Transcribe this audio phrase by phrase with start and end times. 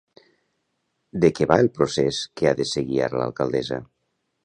[1.25, 3.83] De què va el procés que ha de seguir ara l'alcaldessa?